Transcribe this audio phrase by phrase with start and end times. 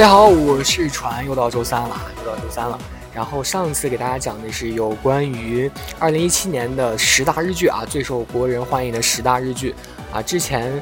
[0.00, 2.78] 大家好，我是船，又到周三了，又到周三了。
[3.12, 9.74] 然后上次给大家讲的是有关于二零一七年的十大日剧啊，最受国人欢迎的十大日剧
[10.10, 10.22] 啊。
[10.22, 10.72] 之前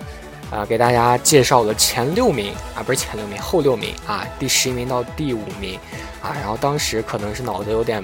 [0.52, 5.76] 啊给大家介绍了前六名啊，不是前六名，后六名啊，第十一名到第五名
[6.22, 6.30] 啊。
[6.38, 8.00] 然后当时可能是脑子有点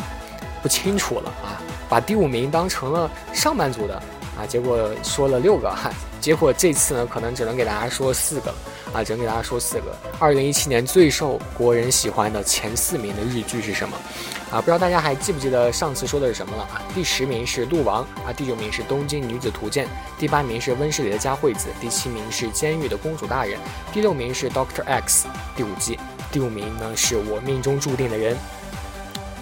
[0.64, 3.94] 不清楚了啊，把第五名当成了上班族的
[4.36, 5.92] 啊，结果说了六个哈。
[6.20, 8.56] 结果这次呢，可能只能给大家说四个了
[8.94, 9.94] 啊，只能给大家说四个。
[10.18, 13.96] 二零一七年最受国人喜欢的前四名的日剧是什么？
[14.50, 16.80] 啊，不知道大家还记不记得上次说的是什么了啊？
[16.94, 23.58] 第十名是《鹿王》啊，第九名是《东京女子图鉴》，第八名是《温室里的佳惠子》，第七名是《监狱的公主大人》，
[23.92, 25.26] 第六名是《Doctor X》
[25.56, 25.98] 第五季，
[26.30, 28.36] 第五名呢是我命中注定的人。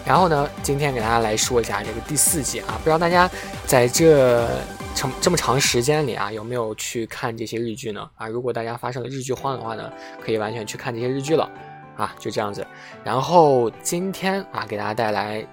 [0.07, 3.31] 然后呢，今天给大家来说一下这个第四季啊，不知道大家
[3.67, 4.49] 在这。
[4.95, 8.09] 长这么长时间里啊，有没有去看这些日剧呢？
[8.17, 9.93] 啊，如果大家发生了日剧荒的话呢，
[10.25, 11.51] 可以完全去看这些日剧了，
[11.97, 12.67] 啊，就这样子。
[13.03, 15.45] 然后今天啊，给大家带来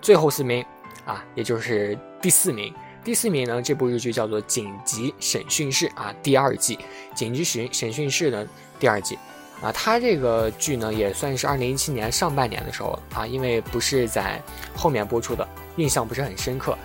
[0.00, 0.64] 最后四名
[1.04, 2.74] 啊，也就是第四名。
[3.04, 6.76] 第四名呢，这部日剧叫做《紧急审讯室》啊，第二季
[7.14, 8.46] 《紧急审审讯室》的
[8.78, 9.16] 第二季
[9.62, 14.42] 啊，它这个剧呢，也算是二零一七年上半年的时候啊，因为不是在
[14.76, 15.46] 后面播出的，
[15.76, 16.76] 印象不是很深刻。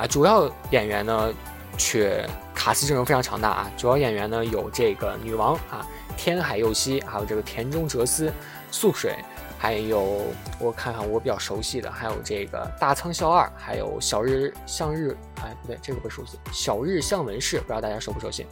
[0.00, 1.30] 啊，主要演员呢，
[1.76, 3.70] 却卡斯阵容非常强大啊。
[3.76, 8.32] 主要演员呢有这个女王啊，天海佑希，还有这个田中哲司、
[8.70, 9.14] 素水，
[9.58, 10.24] 还有
[10.58, 18.46] 我看看我比较熟悉的，还有这个大仓孝二，还有小日向日，哎不对，这个不熟悉，小日向文世，不知道大家熟不熟悉。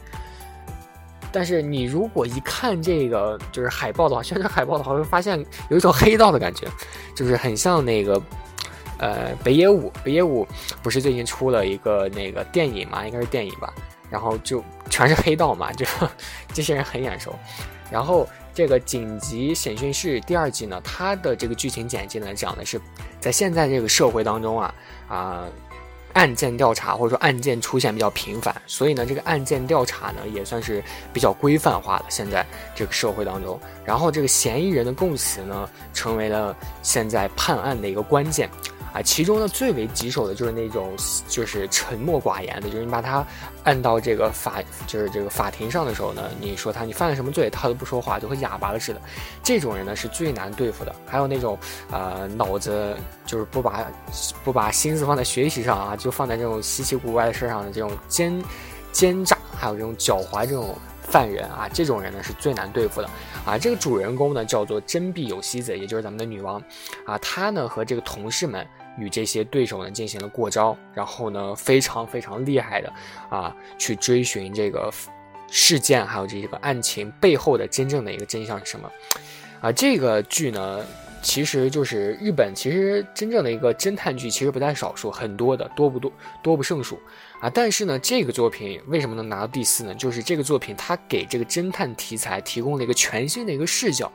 [1.31, 6.67] 但是你如果一看这个就是海报的话， 宣传海报的话，会发现有一种黑道的感觉，
[7.15, 8.21] 就是很像那个。
[8.99, 10.47] 呃，北野武，北野武
[10.83, 13.05] 不是最近出了一个那个电影嘛？
[13.07, 13.73] 应该是电影吧。
[14.09, 15.85] 然后就全是黑道嘛，就
[16.51, 17.33] 这些人很眼熟。
[17.91, 22.81] 然后这个紧急审讯室第二季呢，它的这个剧情简介呢，讲的是
[23.19, 24.73] 在现在这个社会当中啊
[25.07, 25.45] 啊，
[26.13, 32.05] 案件调查或者说案件出现比较频繁，所以呢，这个案件调查呢也算是比较规范化的。
[32.09, 38.49] 现在这个社会当中，然后这个嫌疑人的供词呢，成为了现在判案的一个关键。
[38.91, 40.95] 啊，其中呢最为棘手的就是那种
[41.27, 43.25] 就是沉默寡言的，就是你把他
[43.63, 49.01] 按到这个法就是这个法庭上的时候呢，你说他你犯了什么罪，他都不说话，就和哑巴了似的。
[49.43, 50.95] 这种人呢是最难对付的。
[51.05, 51.57] 还有那种
[51.91, 53.85] 呃脑子就是不把
[54.43, 58.43] 不把心思放在学习上啊，就放在这种稀奇古怪的事上的这种奸
[58.91, 63.09] 奸诈，还有这种狡猾这种犯人啊，这种人呢是最难对付的。
[63.45, 66.61] 啊，这个主人公呢叫做真碧有希子，也就是咱们的女王
[67.05, 68.65] 啊，她呢和这个同事们。
[68.99, 72.93] 与这些对手呢进行了过招，然后呢非常非常厉害的
[73.29, 74.91] 啊，去追寻这个
[75.49, 78.91] 事件还有这个案情背后的真正的一个真相是什么
[79.61, 79.71] 啊？
[79.71, 80.85] 这个剧呢。
[81.21, 86.99] 其实就是日本，其实真正的一个侦探剧其实不在少数，很多的多不多，多不胜数
[87.39, 87.49] 啊。
[87.49, 89.93] 但是呢，这个作品为什么能拿到第四呢？
[89.95, 94.11] 就是这个作品它给这个侦探题材提供了一个全新的一个视角，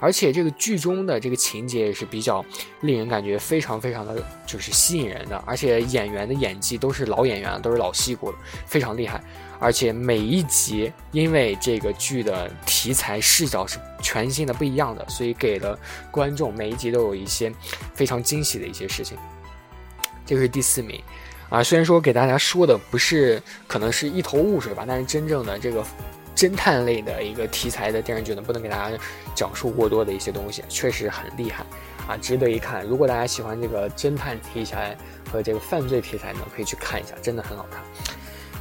[0.00, 2.44] 而且这个剧中的这个情节也是比较
[2.80, 9.22] 令人感觉非常非常的就是吸引人的，而且演员的演技都是老演员，都是老戏骨了，非常厉害。
[9.58, 15.78] 而且每一集因为这个剧的题材视角是全新的、不一样的，所以给了
[16.10, 17.52] 观众每一集都有一些
[17.94, 19.16] 非常惊喜的一些事情。
[20.24, 21.00] 这个是第四名
[21.48, 25.84] 啊，虽然说给大家说的不是可能是一头雾水吧，但是真正的这个
[26.34, 28.98] 侦探类的一个题材的电视剧呢，不能给大家
[29.34, 31.64] 讲述过多的一些东西，确实很厉害
[32.08, 32.84] 啊，值得一看。
[32.84, 34.96] 如果大家喜欢这个侦探题材
[35.32, 37.80] 和这个犯罪题材呢，可以去看一下，真的很好看。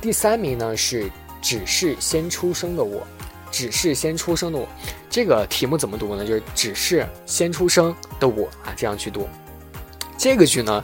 [0.05, 1.09] 第三名呢是
[1.41, 3.01] 只是先出生的我，
[3.49, 4.67] 只是先出生的我，
[5.09, 6.23] 这个题目怎么读呢？
[6.23, 9.27] 就是只是先出生的我啊，这样去读。
[10.15, 10.83] 这个剧呢，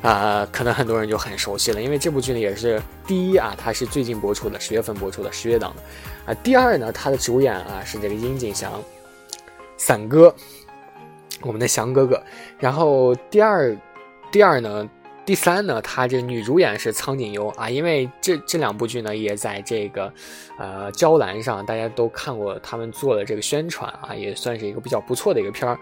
[0.00, 6.34] 啊，可能很多人就很熟悉了，因为这部剧呢也是第一啊，它是最近播出的，十月份播出的十月档的啊。
[6.42, 8.82] 第二呢，它的主演啊是这个殷景祥，
[9.76, 10.34] 伞哥，
[11.42, 12.18] 我们的祥哥哥。
[12.58, 13.76] 然后第二，
[14.30, 14.88] 第二呢。
[15.24, 20.12] 第三呢，她这女主演是苍井优啊，因为这这两部剧呢也在这个，
[20.58, 25.78] 呃，娇兰上大家都看过他们做的这个宣传啊，也算是一个比较不错的一个片儿，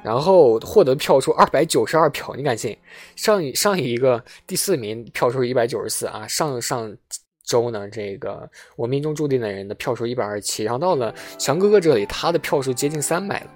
[0.00, 2.78] 然后获得票数二百九十二票，你敢信？
[3.16, 6.96] 上一上一个第四名票数一百九十四啊，上上
[7.44, 13.50] 周呢这个我命中注定的人的票数一百二十七，然后到了强哥哥这里，他的票数接近三百了，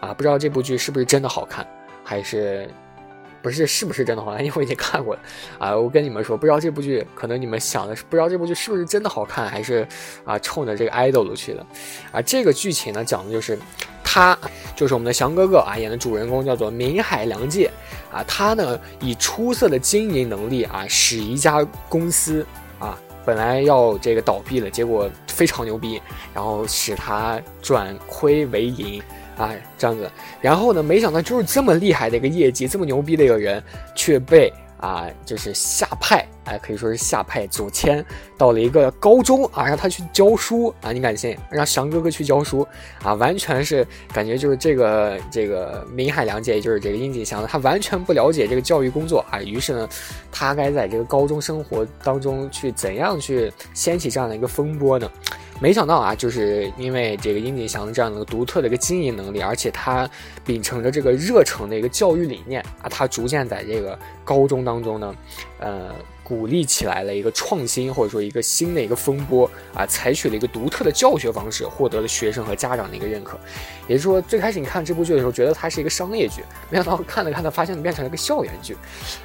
[0.00, 1.64] 啊，不知道这部剧是不是真的好看，
[2.02, 2.68] 还是？
[3.44, 4.40] 不是是不是真的好看？
[4.42, 5.20] 因为我已经看过了
[5.58, 5.76] 啊！
[5.76, 9.86] 我跟你们说，不知道这部剧，可能你们想的是不知道这部剧是不是真的好看，还是
[10.24, 11.66] 啊冲着这个 idol 去的
[12.10, 12.22] 啊？
[12.22, 13.58] 这个剧情呢，讲的就是
[14.02, 14.36] 他
[14.74, 17.70] 就是我们的翔哥哥啊演的主人公叫做明海良介
[18.10, 22.46] 啊，他呢以出色的经营能力啊，使一家公司
[22.78, 26.00] 啊本来要这个倒闭了，结果非常牛逼，
[26.32, 29.02] 然后使他转亏为盈
[29.36, 30.10] 啊这样子，
[30.40, 33.62] 然后呢，没想到就是这么厉害的一个业绩，这么牛逼的一个人，
[33.94, 34.52] 却被。
[34.78, 38.04] 啊，就是下派，哎，可以说是下派左迁
[38.36, 41.34] 到了一个高中啊，让他去教书啊，你敢信？
[41.48, 42.66] 让翔哥哥去教书
[43.02, 49.88] 啊，完全是感觉就是这个这个明海良介，也就是这个樱井翔，他完全不了解这个教育工作啊，于是呢，
[50.30, 55.10] 他该在这个高中生活当中去怎样去掀起这样的一个风波呢？
[55.60, 60.08] 没想到啊，就是因为这个殷景祥这样的一个独特的一个经营能力，而且他
[60.44, 65.14] 秉承着这个热诚的一个教育理念啊，他逐渐在这个高中当中呢，
[65.58, 65.90] 呃。
[66.24, 73.38] 鼓励起来了一个创新，或者说一个新的一个风波啊，采取了一个独特的教学方式，获得了学生和家长的一个认可。
[73.86, 78.74] 也就是说，最开始你看这部剧的时候，觉得它是一个商业剧，没想到看着看着发现变成了一个校园剧，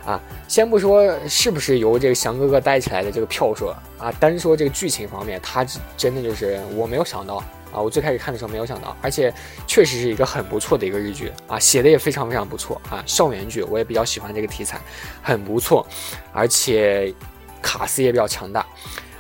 [0.05, 3.67] 啊，先不说是不是由这个翔哥哥带起来的这个票数
[3.97, 5.65] 啊，单说这个剧情方面，它
[5.95, 7.41] 真的就是我没有想到。
[7.71, 9.33] 啊，我最开始看的时候没有想到，而且
[9.67, 14.81] 确实是一个很不错的一个日剧啊，写的也非常非常不错啊，校园剧我也比较喜欢这个题材，
[15.21, 15.85] 很不错，
[16.33, 17.13] 而且
[17.61, 18.65] 卡斯也比较强大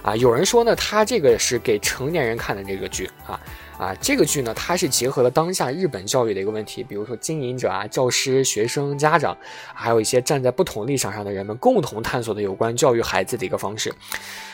[0.01, 0.15] 啊。
[0.15, 3.39] 有人说呢，他这个是给成年人看的这个剧啊
[3.77, 9.37] 啊，这个剧呢，它是结合了当下日本教育的一个问题，比如说经营者啊、教师、学生、家长，
[9.73, 13.93] 还有一些站在不同立场上的人们共同探索的有关教育孩子的一个方式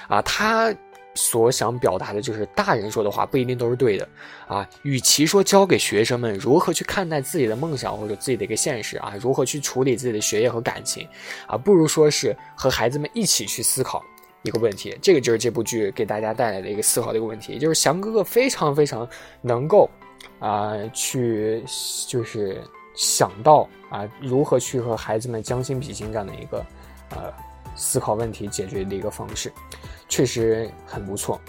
[0.10, 0.74] 啊，他。
[1.16, 4.08] 所想表达的就是大人说的话不一定都是对的
[4.48, 4.68] 啊。
[4.84, 11.08] 与其说教给学生们如何去看待自己的梦想或者自己的一个现实啊，如何去处理自己的学业和感情
[11.48, 14.04] 啊，不如说是和孩子们一起去思考
[14.44, 14.96] 一个问题。
[15.02, 19.08] 这个就是这部剧给大家带来的一个思考的一个问题，就是翔哥哥非常非常
[19.42, 19.90] 能够
[20.40, 21.64] 啊去
[22.08, 22.62] 就是
[22.94, 26.66] 想到啊如何去和孩子们将心比心这样的一个
[27.12, 27.34] 呃
[27.76, 29.52] 思考问题解决的一个方式。
[30.08, 31.42] 确实很不错，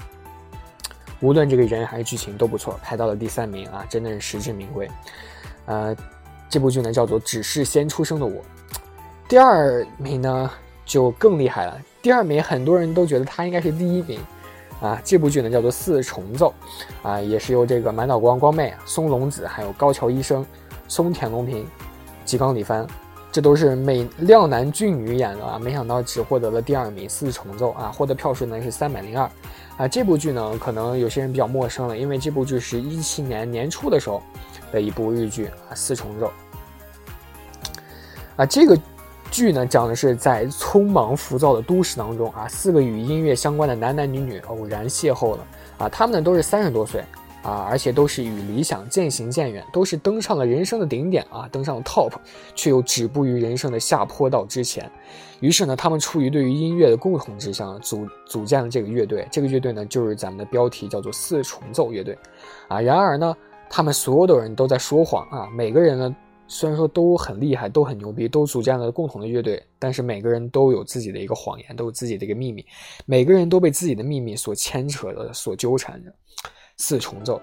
[1.21, 4.91] 无论这个人还是剧情都不错，排到了第三名啊，真的是实至名归。
[5.67, 5.95] 呃，
[6.49, 8.33] 这部剧呢叫做《只是先出生的我》，
[9.29, 10.51] 第二名呢
[10.87, 11.79] 就更厉害了。
[12.01, 14.19] 第二名很多人都觉得他应该是第一名
[14.81, 14.99] 啊。
[15.05, 16.55] 这部剧呢叫做《四重奏》，
[17.09, 20.45] 啊，也是由这个满岛光、光妹、松隆子还有高桥医生、
[20.89, 21.67] 松田龙平、
[22.25, 22.87] 吉冈里帆。
[23.37, 27.07] 这都是美靓男俊女演的啊，没想到只获得了第二名。
[27.07, 29.31] 四重奏啊，获得票数呢是三百零二
[29.77, 29.87] 啊。
[29.87, 34.23] 这部剧呢，可能有些人比较陌生了，因为这部剧是一七年年初的时候
[34.73, 35.75] 的一部日剧啊。
[35.75, 36.33] 四重奏
[38.37, 38.75] 啊，这个
[39.31, 45.47] 剧呢，讲的是在匆忙浮躁的都市当中啊，四个与音乐相关的男男女女偶然邂逅了
[45.77, 47.05] 啊，他们呢都是三十多岁。
[47.47, 52.13] 啊，而且都是与理想渐行渐远，都是登上了人生的顶点啊，登上了 top，
[52.57, 54.91] 却又止步于人生的下坡道之前。
[55.39, 59.29] 于是呢，他们出于对于音乐的共同志向，组组建了这个乐队。
[59.31, 62.19] 这个乐队呢，就是咱们的标题叫做四重奏乐队。
[62.67, 63.37] 啊，然而呢，
[63.71, 65.49] 他们所有的人都在说谎啊。
[65.55, 66.17] 每个人呢，
[66.49, 72.67] 虽然说都很厉害，都很牛逼，都组建了共同的乐队，但是每个人都有自己的一个谎言，都有自己的一个秘密。
[73.05, 76.13] 每个人都被自己的秘密所牵扯的，所纠缠着。
[76.79, 77.41] 四重奏，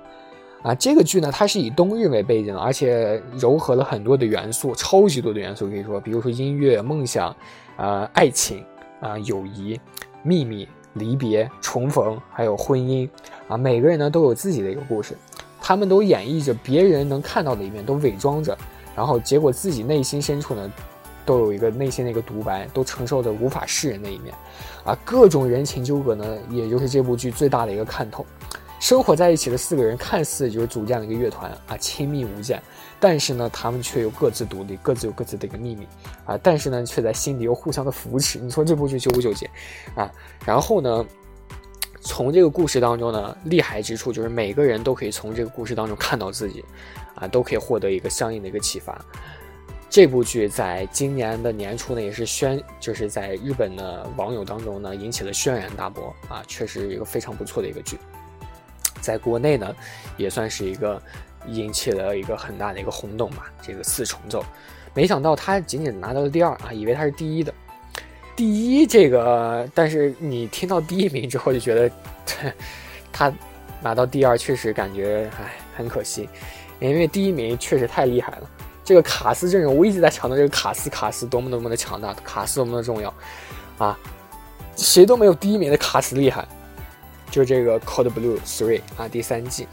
[0.62, 7.36] 啊，这个剧呢，它是以冬日为背景，而且糅合了很多的元素，超级多的元素，可以说，比如说音乐、梦想，
[7.76, 8.64] 啊，爱情，
[9.02, 9.80] 啊，友谊、
[10.22, 13.10] 秘密、离别、重逢，还有婚姻，
[13.48, 15.18] 啊，每个人呢都有自己的一个故事，
[15.60, 18.56] 他们都演绎着别人能看到的一面，都伪装着，
[18.96, 20.72] 然后结果自己内心深处呢，
[21.26, 24.34] 都有一个内心的一个独白，都承受着无法示人的一面，
[24.86, 28.24] 啊，各种人情纠葛呢，也就是这部剧最大的一个看头。
[28.84, 32.62] 生活在一起的四个人看似就是组建了一个乐团啊，亲密无间，
[33.00, 35.88] 但是呢，他们却又各自独立，各自有各自的一个秘密
[36.26, 38.40] 啊，但是呢，却在心底又互相的扶持。
[38.40, 39.50] 你说这部剧纠不纠结
[39.96, 40.12] 啊？
[40.46, 41.06] 然后呢，
[42.02, 46.62] 从这个故事当中呢，厉害之处就是每个人都可以从这个故事当中看到自己，
[47.16, 49.00] 啊，都可以获得一个相应的一个启发。
[49.90, 57.98] 这部剧在今年的年初呢，也是宣，就是在日本的网友当中呢，引起了轩然大波啊，确实一个非常不错的一个剧。
[59.04, 59.76] 在国内呢，
[60.16, 61.00] 也算是一个
[61.48, 63.52] 引起了一个很大的一个轰动吧。
[63.62, 64.44] 这个四重奏，
[64.94, 67.54] 没想到他仅仅拿到了第二啊，以为他是第一的。
[68.36, 71.92] 第一这个，但是你听到第一名之后就觉得，
[73.12, 73.32] 他
[73.82, 76.28] 拿到第二确实感觉唉很可惜，
[76.80, 78.50] 因为第一名确实太厉害了。
[78.84, 83.14] 这个卡斯阵容，我一直在强调这个卡斯卡斯多么多么的强大，卡斯多么的重要
[83.78, 83.98] 啊，
[84.76, 86.48] 谁都没有第一名的卡斯厉害。
[87.34, 89.68] 就这个《Cold Blue Three》啊，第三季，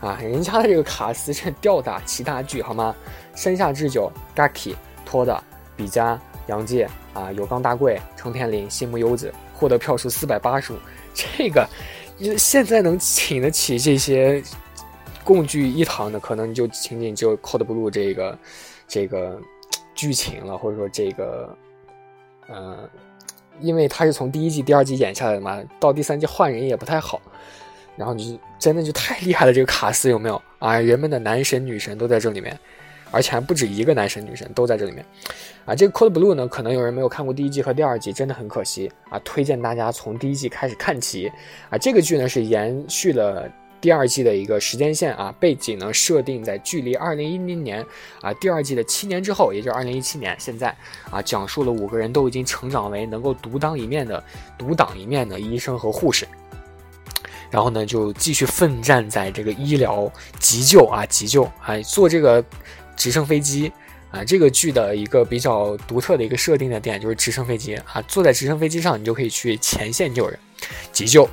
[0.00, 2.96] 啊，人家的这个卡斯是吊打其他剧好吗？
[3.34, 5.44] 山下智久、Gaki、托的、
[5.76, 10.76] 比嘉、杨介啊、有冈大贵、成田林、新木优子，获得票数四百八十五，
[11.12, 11.68] 这个
[12.38, 14.42] 现在能请得起这些
[15.22, 18.38] 共聚一堂的，可能就仅仅就 Code Blue 这个
[18.88, 19.38] 这个
[19.94, 21.54] 剧情了，或者说这个
[22.48, 22.88] 嗯，
[23.60, 27.20] 因为他是从第一季、第二季演下来的嘛，到第三季换人也不太好。
[27.94, 30.78] 然后你真的就太厉害了，这个卡斯有没有啊？
[30.78, 32.58] 人们的男神女神都在这里面，
[33.10, 35.04] 而且还不止一个男神女神都在这里面，
[35.66, 39.18] 啊，这个 Code Blue 呢，可能有人没有看过第一季和第二季，真的很可惜啊！
[39.22, 41.30] 推荐大家从第一季开始看起
[41.68, 41.76] 啊。
[41.76, 43.46] 这个剧呢是延续了
[43.82, 47.84] 第二季的一个时间线啊，背景呢设定在距离二零一零年
[48.20, 50.74] 啊第二季的七年之后，也就是二零一七年，现在
[51.10, 54.22] 啊讲述了五个人都已经成长为能够独当一面的
[54.56, 56.26] 独当一面的医生和护士。
[57.50, 62.42] 然后呢，就继续奋战在这个医疗急救啊，急救啊，坐这个
[62.96, 63.70] 直升飞机
[64.10, 64.24] 啊。
[64.24, 70.38] 这个剧的一个比较独特的一个设定的点就是直升飞机啊，坐在直升飞机上，你就可以去前线救人，
[70.92, 71.28] 急救。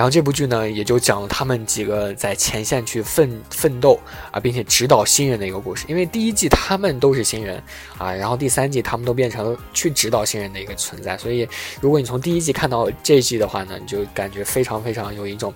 [0.00, 5.84] 然后这部剧呢，也就讲了他们几个在前线去奋奋斗啊，并且指导新人的一个故事。
[5.88, 7.62] 因为第一季他们都是新人
[7.98, 11.18] 啊，然后第三季他们都变成了去指导新人的一个存在。
[11.18, 11.46] 所以，
[11.82, 15.52] 如果你从第一季看到这一季的话呢，你就感觉非常非常有一种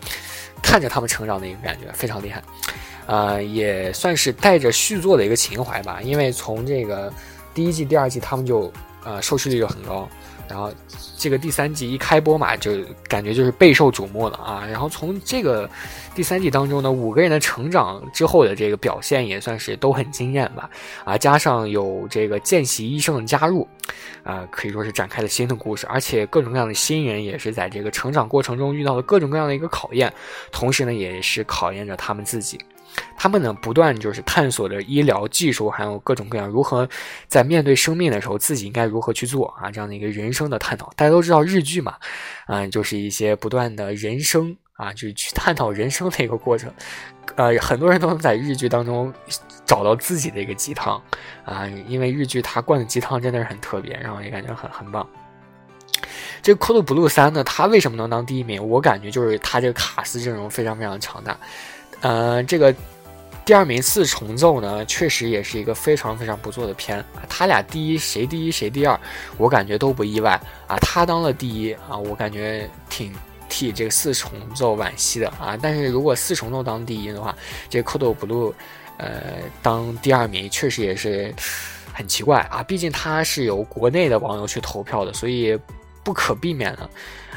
[0.62, 2.42] 看着他们成长的一个感觉，非常厉害。
[3.06, 6.02] 呃，也算是带着续作的一个情怀吧。
[6.02, 7.10] 因为从这个
[7.54, 8.70] 第一季、第二季，他们就
[9.04, 10.08] 呃收视率就很高。
[10.46, 10.70] 然后，
[11.16, 12.72] 这个第三季一开播嘛，就
[13.08, 14.62] 感觉就是备受瞩目了啊。
[14.66, 15.68] 然后从这个
[16.14, 20.68] 第三季当中呢，五个人的成长之后的这个表现也算是都很惊艳吧。
[21.02, 23.66] 啊，加上有这个见习医生的加入，
[24.22, 25.86] 啊，可以说是展开了新的故事。
[25.86, 30.12] 而且各种各样的新人也是在这个成长过程中遇到了各种各样的一个考验，
[30.52, 32.60] 同时呢，也是考验着他们自己。
[33.16, 36.88] 他们呢，不断就是探索着医疗技术，还有各种各样如何
[37.26, 40.92] 在面对生命的时候，自己应该如何去做啊，这样的一个人生的探讨。
[40.96, 41.96] 大家都知道日剧嘛，
[42.48, 46.72] 嗯，就是一些不断的人生啊，就是去探讨人生的一个过程。
[47.36, 49.12] 呃，很多人都能在日剧当中
[49.64, 51.02] 找到自己的一个鸡汤
[51.44, 55.08] 啊，因为日剧它灌的鸡汤真的是很特别，然后也感觉很很棒。
[56.42, 58.62] 这个《Code Blue 三》呢，它为什么能当第一名？
[58.68, 61.34] 我感觉就是它这个卡斯阵容非常非常强大。
[62.04, 62.74] 呃，这个
[63.46, 67.02] 第二名四重奏呢，确实也是一个非常非常不错的片。
[67.30, 69.00] 他俩第一，谁第一谁第二，
[69.38, 70.76] 我感觉都不意外啊。
[70.82, 73.10] 他当了第一啊，我感觉挺
[73.48, 75.58] 替这个四重奏惋惜的啊。
[75.60, 77.34] 但是如果四重奏当第一的话，
[77.70, 78.52] 这 Code Blue，
[78.98, 79.22] 呃，
[79.62, 81.34] 当第二名确实也是
[81.94, 82.62] 很奇怪啊。
[82.62, 85.58] 毕竟他是由国内的网友去投票的，所以
[86.02, 86.90] 不可避免的。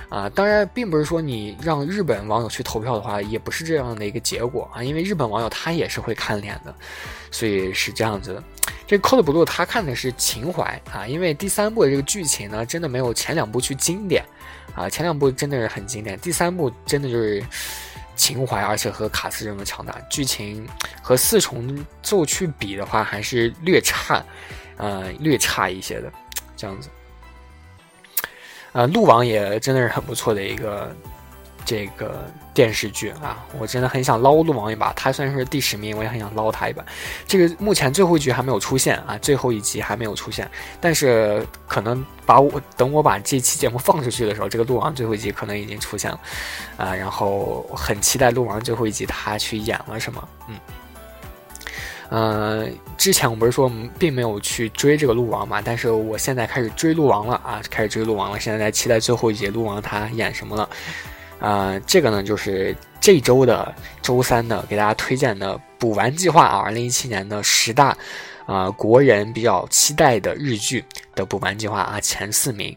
[0.09, 4.81] 啊，当然，并不是说你让日本网友去投票的话，也不是这样的一个结果啊。
[4.81, 6.73] 因为日本网友他也是会看脸的，
[7.29, 8.43] 所以是这样子的。
[8.85, 14.23] 这《Code Blue》他看的是情怀啊，因为第三部的这个剧情呢，真的没有前两部去经典
[14.73, 14.89] 啊。
[14.89, 17.43] 前两部真的是很经典，第三部真的就是
[18.15, 19.93] 情怀，而且和卡斯这么强大。
[20.09, 20.65] 剧情
[21.01, 24.23] 和四重奏去比的话，还是略差，
[24.77, 26.09] 呃，略差一些的，
[26.55, 26.87] 这样子。
[28.73, 30.95] 啊，鹿王也真的是很不错的一个
[31.65, 33.43] 这个电视剧啊！
[33.59, 36.85] 我真的很想捞鹿王一把，他算是第十名，我也很想捞他一把。
[37.27, 46.19] 这个目前最后一局还没有出现啊，最后一集还没有出现，但是可能把我等我把这期节目放出去的时候，这个鹿王最后一集可能已经出现了
[46.77, 46.95] 啊！
[46.95, 50.55] 然后很期待鹿王最后一集他去演了什么，嗯。
[52.09, 52.65] 呃，
[52.97, 58.39] 之前我不是说并没有去追这个鹿王嘛，但是我现在开始追鹿王了啊，开始追鹿王了。
[58.39, 60.69] 现在在期待最后一集鹿王他演什么了。
[61.39, 67.95] 啊，这个呢就是这周的周三的给大家推荐的补完计划啊，二零一七年的十大
[68.45, 70.83] 啊国人比较期待的日剧
[71.13, 72.75] 的补完计划啊前四名。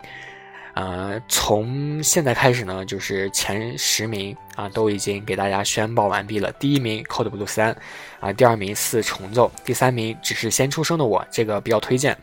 [0.74, 6.52] 呃，从现在开始呢，就是前十名啊，都已经给大家宣报完毕了。
[6.52, 7.72] 第一名《Code Blue 三》，
[8.20, 12.16] 啊，第二名《四重奏》，第三名只是先出生的我，这个比较推荐，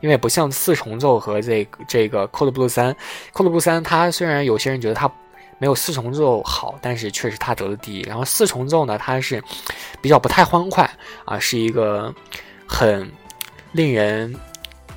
[0.00, 2.92] 因为不像《四重奏》和这这个《Code Blue 三》，
[3.32, 5.10] 《Code Blue 三》它虽然有些人觉得它
[5.58, 8.02] 没有《四重奏》好，但是确实它得了第一。
[8.02, 9.42] 然后《四重奏》呢，它是
[10.02, 10.88] 比较不太欢快
[11.24, 12.14] 啊，是一个
[12.66, 13.10] 很
[13.72, 14.34] 令人。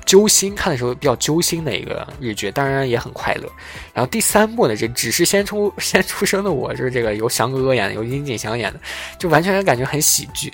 [0.08, 3.42] 揪心，看的时候比较揪心的一个日剧，当然也很快乐。
[3.92, 8.80] 然后第三部呢，这只是先出 先出生的我，就是这个由翔哥哥演的，由殷景祥演的，
[9.18, 10.50] 就完全感觉很喜剧，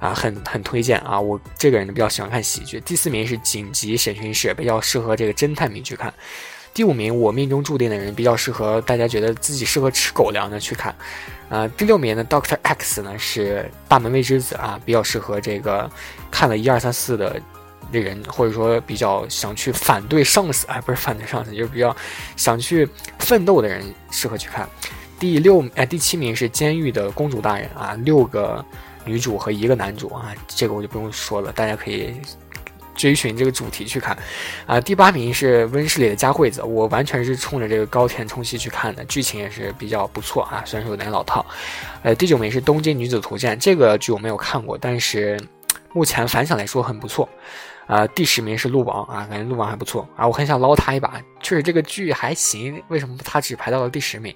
[0.00, 1.20] 啊，很很推荐啊！
[1.20, 2.80] 我这个人呢比较喜欢看喜剧。
[2.80, 6.12] 第四名是紧急审讯室，比较适合这个侦探迷去看。
[6.74, 10.92] 第五名，我命中注定的人比较适合大家觉得自己适合吃狗粮的去看。
[11.48, 15.88] 呃，第六名呢，Doctor X 呢是大门未之子啊，比较适合这个
[16.28, 17.40] 看了一二三四的
[17.92, 21.94] 人，或者说比较想去反对上司，哎，不是反对上司，就是比较
[22.36, 22.88] 想去
[23.18, 24.68] 奋斗的人适合去看。
[25.18, 28.64] 第六，哎，第七名是监狱的公主大人啊，六个
[29.04, 32.14] 女主和一个男主啊，这个我就不用说了，大家可以。
[32.96, 34.16] 追寻这个主题去看，
[34.64, 41.44] 啊，第八名是温室里的佳惠子，我完全是冲着这个高田充希去看的，剧情也是比较不错啊，虽然说有点老套。
[42.02, 45.38] 呃，第九名是东京女子图鉴，这个剧我没有看过，但是
[45.96, 47.26] 目前反响来说很不错。
[47.86, 54.34] 啊，第十名是鹿王啊，感觉鹿王还不错啊，我很想捞他一把，确实这个剧还行，为什么他只排到了第十名？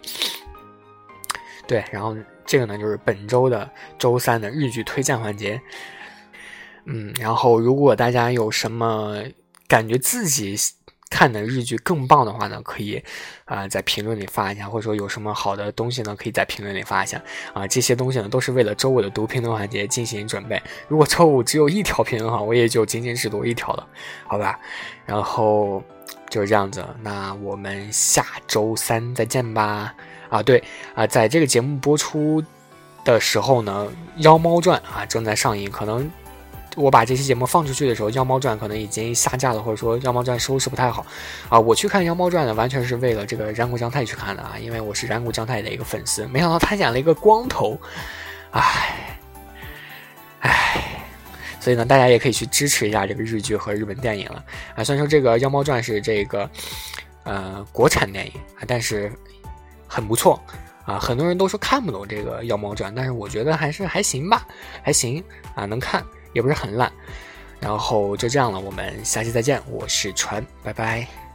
[1.66, 5.60] 对，然后这个呢就是本周的周三的日剧推荐环节。
[6.86, 9.22] 嗯，然后如果大家有什么
[9.68, 10.56] 感觉自己
[11.10, 13.02] 看的日剧更棒的话呢，可以
[13.44, 17.20] 啊在评论里发一下，或者说有什么好的东西呢，可以在评论里发一下
[17.52, 17.66] 啊。
[17.66, 20.62] 这些东西呢都是为了周五的读评论环节进行准备。
[20.88, 23.86] 如果周五只有一条评论的话，我也就仅仅只读一条了，
[24.26, 24.58] 好吧？
[25.04, 25.82] 然后
[26.30, 29.92] 就是这样子，那我们下周三再见吧。
[30.28, 30.62] 啊，对
[30.94, 32.40] 啊，在这个节目播出
[33.04, 33.88] 的时候呢，
[34.22, 36.08] 《妖猫传》啊正在上映，可能。
[36.76, 41.04] 我把这期节目放出去的时候，《妖猫传》可能已经下架了，或者说《妖猫传》收视不太好
[41.48, 41.58] 啊。
[41.58, 46.26] 我去看《妖猫传》呢，完全是为了这个染谷将太去看的啊，因为我是染谷将太的一个粉丝。
[46.28, 47.78] 没想到他演了一个光头，
[48.52, 49.18] 唉，
[50.40, 51.02] 唉，
[51.58, 54.44] 所以呢，大家也可以去支持一下这个日剧和日本电影了
[54.76, 54.84] 啊。
[54.84, 56.48] 虽然说这个《妖猫传》是这个
[57.24, 59.12] 呃国产电影啊，但是
[59.88, 60.40] 很不错
[60.84, 60.98] 啊。
[60.98, 64.46] 很多人都说看不懂这个《妖猫传》，但是我觉得还是还行吧，
[64.82, 65.22] 还行
[65.56, 66.04] 啊，能看。
[66.32, 66.90] 也不是很烂，
[67.60, 71.29] 然后就这样了，我们下期再见，我是船，拜拜。